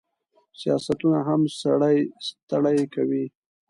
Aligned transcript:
سیاستونه 0.61 1.19
هم 1.27 1.41
سړی 1.61 1.97
ستړی 2.27 2.79
کوي. 2.93 3.25